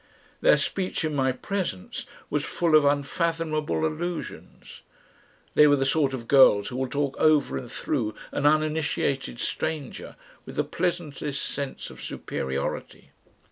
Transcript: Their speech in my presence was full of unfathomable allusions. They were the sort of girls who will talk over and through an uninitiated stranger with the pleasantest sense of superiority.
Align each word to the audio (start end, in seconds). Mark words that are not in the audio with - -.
Their 0.41 0.57
speech 0.57 1.05
in 1.05 1.13
my 1.13 1.31
presence 1.31 2.07
was 2.31 2.43
full 2.43 2.73
of 2.75 2.83
unfathomable 2.83 3.85
allusions. 3.85 4.81
They 5.53 5.67
were 5.67 5.75
the 5.75 5.85
sort 5.85 6.15
of 6.15 6.27
girls 6.27 6.69
who 6.69 6.77
will 6.77 6.87
talk 6.89 7.15
over 7.19 7.55
and 7.55 7.71
through 7.71 8.15
an 8.31 8.47
uninitiated 8.47 9.39
stranger 9.39 10.15
with 10.43 10.55
the 10.55 10.63
pleasantest 10.63 11.43
sense 11.45 11.91
of 11.91 12.01
superiority. 12.01 13.11